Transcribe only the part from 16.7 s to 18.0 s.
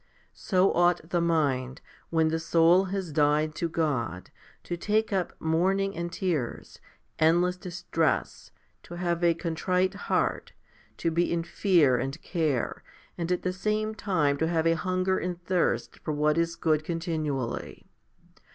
continually.